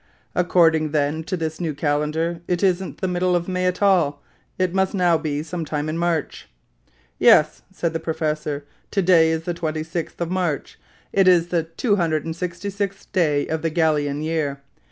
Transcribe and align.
"According, 0.33 0.93
then, 0.93 1.23
to 1.25 1.37
this 1.37 1.59
new 1.61 1.75
calendar, 1.75 2.41
it 2.47 2.63
isn't 2.63 3.01
the 3.01 3.07
middle 3.07 3.35
of 3.35 3.47
May 3.47 3.67
at 3.67 3.83
all; 3.83 4.23
it 4.57 4.73
must 4.73 4.95
now 4.95 5.15
be 5.15 5.43
some 5.43 5.63
time 5.63 5.87
in 5.87 5.95
March." 5.95 6.49
"Yes," 7.19 7.61
said 7.71 7.93
the 7.93 7.99
professor, 7.99 8.65
"to 8.89 9.01
day 9.03 9.29
is 9.29 9.43
the 9.43 9.53
26th 9.53 10.19
of 10.19 10.31
March. 10.31 10.79
It 11.13 11.27
is 11.27 11.49
the 11.49 11.67
266th 11.77 13.11
day 13.13 13.45
of 13.45 13.61
the 13.61 13.69
Gallian 13.69 14.23
year. 14.23 14.61